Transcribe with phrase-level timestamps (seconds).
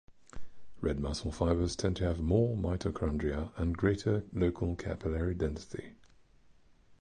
[0.79, 5.91] Red muscle fibers tend to have more mitochondria and greater local capillary density.